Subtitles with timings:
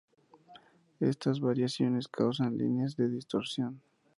[0.99, 3.83] Estas variaciones causan líneas de distorsión.